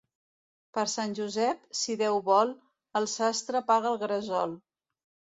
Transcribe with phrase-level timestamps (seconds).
[0.75, 2.53] Per Sant Josep, si Déu vol,
[3.01, 4.57] el sastre apaga el gresol.